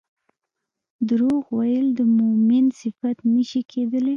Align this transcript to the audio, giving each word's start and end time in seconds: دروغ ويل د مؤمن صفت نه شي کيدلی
دروغ 1.09 1.43
ويل 1.57 1.87
د 1.99 2.01
مؤمن 2.19 2.65
صفت 2.81 3.17
نه 3.33 3.41
شي 3.49 3.61
کيدلی 3.71 4.09